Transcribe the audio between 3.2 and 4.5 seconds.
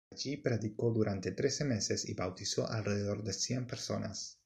de cien personas.